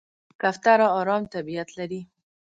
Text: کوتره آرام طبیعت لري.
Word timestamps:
کوتره 0.41 0.87
آرام 0.99 1.23
طبیعت 1.33 1.69
لري. 1.77 2.01